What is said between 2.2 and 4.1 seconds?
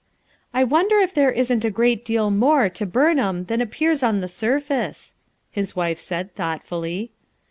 more to Burnham than appears